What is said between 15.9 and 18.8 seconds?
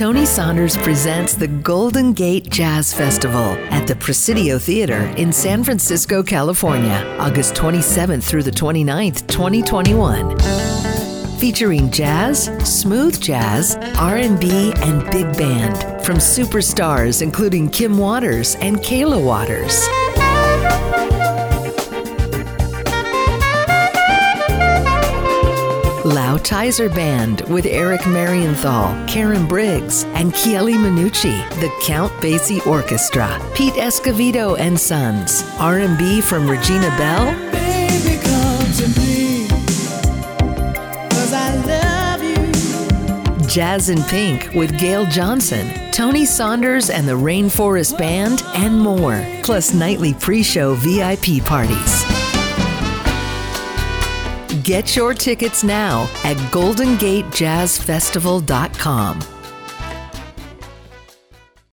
from superstars including Kim Waters and